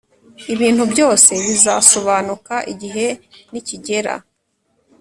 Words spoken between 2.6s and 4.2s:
igihe nikigera.